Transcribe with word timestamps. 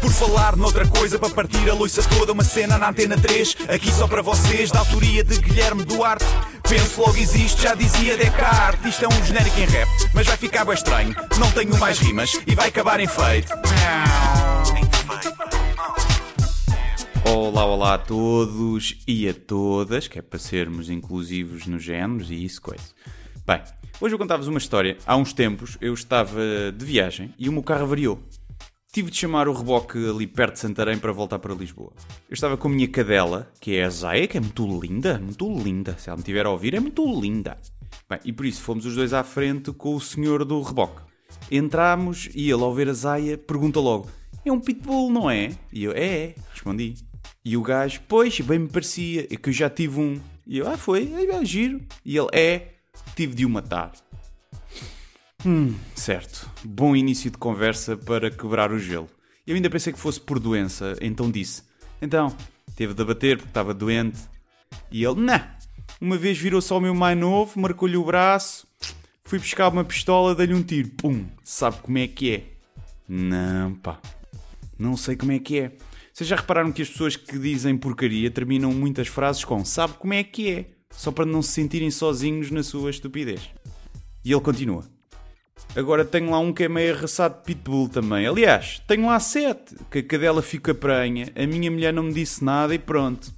Por 0.00 0.10
falar 0.10 0.56
noutra 0.56 0.86
coisa, 0.86 1.18
para 1.18 1.30
partir 1.30 1.68
a 1.68 1.74
loiça 1.74 2.02
toda, 2.02 2.32
uma 2.32 2.44
cena 2.44 2.78
na 2.78 2.90
antena 2.90 3.16
3, 3.16 3.56
aqui 3.68 3.92
só 3.92 4.06
para 4.06 4.22
vocês, 4.22 4.70
da 4.70 4.80
autoria 4.80 5.22
de 5.22 5.38
Guilherme 5.38 5.84
Duarte. 5.84 6.24
Penso 6.68 7.00
logo 7.00 7.16
existe, 7.16 7.62
já 7.62 7.74
dizia 7.74 8.16
Descartes. 8.16 8.94
Isto 8.94 9.04
é 9.04 9.08
um 9.08 9.24
genérico 9.24 9.60
em 9.60 9.66
rap, 9.66 9.88
mas 10.14 10.26
vai 10.26 10.36
ficar 10.36 10.64
bem 10.64 10.74
estranho. 10.74 11.14
Não 11.38 11.50
tenho 11.52 11.78
mais 11.78 11.98
rimas 11.98 12.40
e 12.46 12.54
vai 12.54 12.68
acabar 12.68 12.98
em 12.98 13.06
feito. 13.06 13.52
Olá, 17.24 17.64
olá 17.64 17.94
a 17.94 17.98
todos 17.98 18.96
e 19.06 19.28
a 19.28 19.34
todas, 19.34 20.08
que 20.08 20.18
é 20.18 20.22
para 20.22 20.38
sermos 20.38 20.88
inclusivos 20.88 21.66
nos 21.66 21.82
géneros 21.82 22.30
e 22.30 22.44
isso, 22.44 22.62
coisa. 22.62 22.84
Bem, 23.46 23.62
hoje 24.00 24.12
eu 24.12 24.18
contava-vos 24.18 24.48
uma 24.48 24.58
história. 24.58 24.98
Há 25.06 25.16
uns 25.16 25.32
tempos 25.32 25.78
eu 25.80 25.94
estava 25.94 26.40
de 26.76 26.84
viagem 26.84 27.32
e 27.38 27.48
o 27.48 27.52
meu 27.52 27.62
carro 27.62 27.86
variou. 27.86 28.20
Tive 28.92 29.08
de 29.08 29.16
chamar 29.16 29.46
o 29.46 29.52
reboque 29.52 29.98
ali 29.98 30.26
perto 30.26 30.54
de 30.54 30.58
Santarém 30.58 30.98
para 30.98 31.12
voltar 31.12 31.38
para 31.38 31.54
Lisboa. 31.54 31.92
Eu 32.28 32.34
estava 32.34 32.56
com 32.56 32.66
a 32.66 32.70
minha 32.72 32.88
cadela, 32.88 33.48
que 33.60 33.76
é 33.76 33.84
a 33.84 33.88
Zaya, 33.88 34.26
que 34.26 34.36
é 34.36 34.40
muito 34.40 34.66
linda, 34.80 35.20
muito 35.20 35.48
linda. 35.62 35.96
Se 35.96 36.08
ela 36.08 36.16
me 36.16 36.24
tiver 36.24 36.44
a 36.44 36.50
ouvir, 36.50 36.74
é 36.74 36.80
muito 36.80 37.04
linda. 37.20 37.56
Bem, 38.10 38.18
e 38.24 38.32
por 38.32 38.46
isso 38.46 38.62
fomos 38.62 38.84
os 38.84 38.96
dois 38.96 39.12
à 39.12 39.22
frente 39.22 39.70
com 39.70 39.94
o 39.94 40.00
senhor 40.00 40.44
do 40.44 40.60
reboque. 40.60 41.02
Entramos 41.48 42.28
e 42.34 42.50
ele, 42.50 42.64
ao 42.64 42.74
ver 42.74 42.88
a 42.88 42.94
Zaya, 42.94 43.38
pergunta 43.38 43.78
logo: 43.78 44.10
É 44.44 44.50
um 44.50 44.58
pitbull, 44.58 45.08
não 45.08 45.30
é? 45.30 45.52
E 45.72 45.84
eu: 45.84 45.92
É, 45.92 46.04
é, 46.04 46.34
respondi. 46.52 46.94
E 47.44 47.56
o 47.56 47.62
gajo: 47.62 48.00
Pois, 48.08 48.40
bem 48.40 48.58
me 48.58 48.68
parecia, 48.68 49.28
é 49.30 49.36
que 49.36 49.50
eu 49.50 49.52
já 49.52 49.70
tive 49.70 50.00
um. 50.00 50.20
E 50.44 50.58
eu: 50.58 50.68
Ah, 50.68 50.76
foi, 50.76 51.12
é, 51.14 51.30
é 51.30 51.44
giro. 51.44 51.80
E 52.04 52.18
ele: 52.18 52.28
É, 52.32 52.72
tive 53.14 53.34
de 53.34 53.46
o 53.46 53.50
matar. 53.50 53.92
Hum, 55.44 55.74
certo. 55.94 56.50
Bom 56.64 56.96
início 56.96 57.30
de 57.30 57.38
conversa 57.38 57.96
para 57.96 58.30
quebrar 58.30 58.72
o 58.72 58.78
gelo. 58.78 59.08
Eu 59.46 59.54
ainda 59.54 59.70
pensei 59.70 59.92
que 59.92 59.98
fosse 59.98 60.20
por 60.20 60.40
doença, 60.40 60.96
então 61.00 61.30
disse: 61.30 61.62
Então, 62.02 62.36
teve 62.74 62.94
de 62.94 63.02
abater 63.02 63.36
porque 63.36 63.50
estava 63.50 63.72
doente. 63.72 64.18
E 64.90 65.04
ele: 65.04 65.20
Não. 65.20 65.40
Uma 66.00 66.16
vez 66.16 66.36
virou-se 66.36 66.72
ao 66.72 66.80
meu 66.80 66.94
mais 66.94 67.16
novo, 67.16 67.60
marcou-lhe 67.60 67.96
o 67.96 68.04
braço, 68.04 68.66
fui 69.24 69.38
buscar 69.38 69.68
uma 69.68 69.84
pistola, 69.84 70.34
dei-lhe 70.34 70.52
um 70.52 70.62
tiro. 70.62 70.90
Pum! 70.90 71.24
Sabe 71.44 71.78
como 71.80 71.96
é 71.96 72.06
que 72.08 72.34
é? 72.34 72.44
Não, 73.08 73.74
pá. 73.76 74.00
Não 74.78 74.96
sei 74.96 75.16
como 75.16 75.32
é 75.32 75.38
que 75.38 75.58
é. 75.58 75.72
Vocês 76.12 76.28
já 76.28 76.36
repararam 76.36 76.72
que 76.72 76.82
as 76.82 76.88
pessoas 76.88 77.14
que 77.16 77.38
dizem 77.38 77.76
porcaria 77.76 78.30
terminam 78.30 78.72
muitas 78.72 79.06
frases 79.08 79.44
com 79.44 79.64
sabe 79.64 79.94
como 79.94 80.12
é 80.12 80.24
que 80.24 80.50
é? 80.50 80.75
Só 80.96 81.12
para 81.12 81.26
não 81.26 81.42
se 81.42 81.52
sentirem 81.52 81.90
sozinhos 81.90 82.50
na 82.50 82.62
sua 82.62 82.90
estupidez. 82.90 83.50
E 84.24 84.32
ele 84.32 84.40
continua. 84.40 84.84
Agora 85.74 86.04
tenho 86.04 86.30
lá 86.30 86.38
um 86.38 86.52
que 86.52 86.64
é 86.64 86.68
meio 86.68 86.94
arraçado 86.94 87.36
de 87.36 87.44
pitbull 87.44 87.88
também. 87.88 88.26
Aliás, 88.26 88.82
tenho 88.86 89.06
lá 89.06 89.20
sete, 89.20 89.76
que 89.90 89.98
a 89.98 90.02
cadela 90.02 90.40
fica 90.40 90.74
pranha. 90.74 91.30
A 91.36 91.46
minha 91.46 91.70
mulher 91.70 91.92
não 91.92 92.04
me 92.04 92.14
disse 92.14 92.42
nada 92.42 92.74
e 92.74 92.78
pronto. 92.78 93.30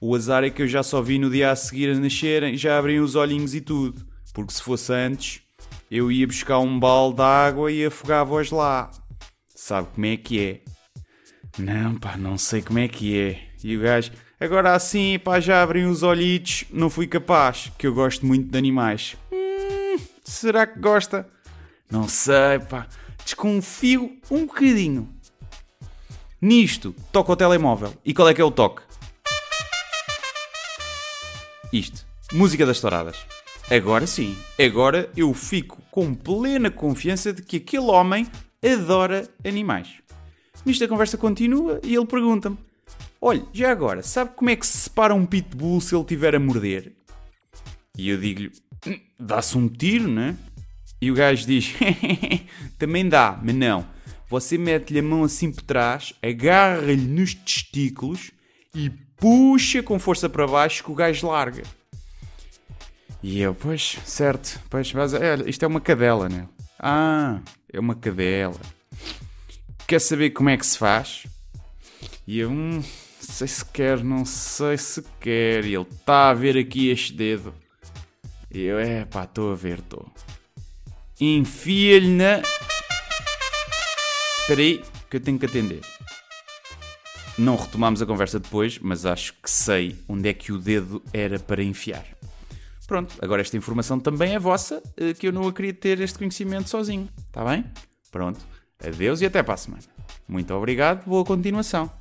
O 0.00 0.14
azar 0.14 0.44
é 0.44 0.50
que 0.50 0.62
eu 0.62 0.68
já 0.68 0.82
só 0.82 1.00
vi 1.00 1.18
no 1.18 1.30
dia 1.30 1.50
a 1.50 1.56
seguir 1.56 1.90
a 1.90 1.98
nascerem, 1.98 2.56
já 2.56 2.78
abrem 2.78 3.00
os 3.00 3.14
olhinhos 3.14 3.54
e 3.54 3.60
tudo. 3.60 4.06
Porque 4.32 4.52
se 4.52 4.62
fosse 4.62 4.92
antes, 4.92 5.42
eu 5.90 6.12
ia 6.12 6.26
buscar 6.26 6.58
um 6.58 6.78
balde 6.78 7.16
de 7.16 7.22
água 7.22 7.72
e 7.72 7.84
afogava-os 7.84 8.50
lá. 8.50 8.90
Sabe 9.54 9.88
como 9.94 10.06
é 10.06 10.16
que 10.16 10.40
é? 10.40 10.60
Não, 11.58 11.96
pá, 11.96 12.16
não 12.16 12.38
sei 12.38 12.62
como 12.62 12.78
é 12.78 12.88
que 12.88 13.18
é. 13.18 13.40
E 13.62 13.76
o 13.76 13.80
gajo, 13.80 14.12
agora 14.40 14.74
assim, 14.74 15.18
pá, 15.18 15.38
já 15.38 15.62
abrem 15.62 15.86
os 15.86 16.02
olhitos, 16.02 16.64
não 16.70 16.88
fui 16.88 17.06
capaz, 17.06 17.70
que 17.78 17.86
eu 17.86 17.94
gosto 17.94 18.24
muito 18.24 18.50
de 18.50 18.58
animais. 18.58 19.16
Hum, 19.30 19.98
será 20.24 20.66
que 20.66 20.78
gosta? 20.80 21.28
Não 21.90 22.08
sei, 22.08 22.58
pá. 22.68 22.86
Desconfio 23.24 24.18
um 24.30 24.46
bocadinho. 24.46 25.08
Nisto, 26.40 26.94
toca 27.12 27.32
o 27.32 27.36
telemóvel. 27.36 27.92
E 28.04 28.14
qual 28.14 28.28
é 28.28 28.34
que 28.34 28.40
é 28.40 28.44
o 28.44 28.50
toque? 28.50 28.82
Isto. 31.72 32.06
Música 32.32 32.64
das 32.64 32.80
touradas. 32.80 33.16
Agora 33.70 34.06
sim. 34.06 34.36
Agora 34.58 35.10
eu 35.16 35.32
fico 35.34 35.78
com 35.90 36.14
plena 36.14 36.70
confiança 36.70 37.32
de 37.32 37.42
que 37.42 37.58
aquele 37.58 37.86
homem 37.86 38.26
adora 38.64 39.28
animais. 39.44 39.88
Nisto 40.64 40.84
a 40.84 40.88
conversa 40.88 41.16
continua 41.18 41.80
e 41.82 41.94
ele 41.94 42.06
pergunta-me: 42.06 42.58
Olha, 43.20 43.44
já 43.52 43.70
agora, 43.70 44.02
sabe 44.02 44.32
como 44.34 44.48
é 44.50 44.56
que 44.56 44.66
se 44.66 44.78
separa 44.78 45.14
um 45.14 45.26
pitbull 45.26 45.80
se 45.80 45.94
ele 45.94 46.04
tiver 46.04 46.34
a 46.34 46.40
morder? 46.40 46.92
E 47.96 48.08
eu 48.08 48.18
digo-lhe: 48.18 48.50
"Hum, 48.86 48.98
Dá-se 49.18 49.58
um 49.58 49.68
tiro, 49.68 50.08
né? 50.08 50.36
E 51.00 51.10
o 51.10 51.14
gajo 51.14 51.46
diz: 51.46 51.74
Também 52.78 53.08
dá, 53.08 53.38
mas 53.42 53.54
não. 53.54 53.86
Você 54.28 54.56
mete-lhe 54.56 55.00
a 55.00 55.02
mão 55.02 55.24
assim 55.24 55.50
por 55.52 55.62
trás, 55.62 56.14
agarra-lhe 56.22 56.96
nos 56.96 57.34
testículos 57.34 58.30
e 58.74 58.88
puxa 59.16 59.82
com 59.82 59.98
força 59.98 60.28
para 60.28 60.46
baixo 60.46 60.84
que 60.84 60.90
o 60.90 60.94
gajo 60.94 61.26
larga. 61.26 61.62
E 63.22 63.40
eu, 63.40 63.54
pois, 63.54 63.98
certo, 64.06 64.58
pois, 64.70 64.92
mas 64.94 65.12
olha, 65.12 65.48
isto 65.48 65.62
é 65.62 65.68
uma 65.68 65.80
cadela, 65.80 66.28
né? 66.28 66.48
Ah, 66.78 67.40
é 67.70 67.78
uma 67.78 67.94
cadela. 67.94 68.58
Quer 69.86 70.00
saber 70.00 70.30
como 70.30 70.48
é 70.48 70.56
que 70.56 70.64
se 70.64 70.78
faz? 70.78 71.26
E 72.26 72.38
eu, 72.38 72.50
hum, 72.50 72.82
sei 73.30 73.48
se 73.48 73.64
quer, 73.64 74.02
não 74.04 74.24
sei 74.24 74.76
se 74.76 75.02
quer. 75.20 75.64
E 75.64 75.74
ele, 75.74 75.86
está 75.90 76.30
a 76.30 76.34
ver 76.34 76.56
aqui 76.56 76.88
este 76.90 77.12
dedo. 77.12 77.54
E 78.50 78.62
eu, 78.62 78.78
é 78.78 79.04
pá, 79.04 79.24
estou 79.24 79.52
a 79.52 79.54
ver, 79.54 79.78
estou. 79.78 80.10
Enfia-lhe 81.20 82.08
na. 82.08 82.42
Espera 84.40 84.60
aí, 84.60 84.82
que 85.08 85.16
eu 85.16 85.20
tenho 85.20 85.38
que 85.38 85.46
atender. 85.46 85.80
Não 87.38 87.56
retomámos 87.56 88.02
a 88.02 88.06
conversa 88.06 88.38
depois, 88.38 88.78
mas 88.78 89.06
acho 89.06 89.34
que 89.34 89.50
sei 89.50 89.96
onde 90.08 90.28
é 90.28 90.34
que 90.34 90.52
o 90.52 90.58
dedo 90.58 91.02
era 91.12 91.38
para 91.38 91.62
enfiar. 91.62 92.04
Pronto, 92.86 93.14
agora 93.22 93.40
esta 93.40 93.56
informação 93.56 94.00
também 94.00 94.34
é 94.34 94.38
vossa, 94.38 94.82
eh, 94.96 95.14
que 95.14 95.28
eu 95.28 95.32
não 95.32 95.46
a 95.46 95.52
queria 95.52 95.72
ter 95.72 96.00
este 96.00 96.18
conhecimento 96.18 96.68
sozinho. 96.68 97.08
Está 97.28 97.44
bem? 97.44 97.64
Pronto. 98.10 98.40
Adeus 98.84 99.20
e 99.20 99.26
até 99.26 99.42
para 99.42 99.54
a 99.54 99.56
semana. 99.56 99.84
Muito 100.26 100.52
obrigado, 100.52 101.06
boa 101.06 101.24
continuação. 101.24 101.99